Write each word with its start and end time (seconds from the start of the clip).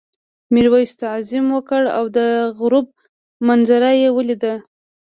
میرويس 0.53 0.91
تعظیم 1.01 1.45
وکړ 1.51 1.83
او 1.97 2.05
د 2.17 2.19
غروب 2.57 2.87
منظره 3.47 3.89
یې 4.01 4.09
ولیده. 4.15 4.53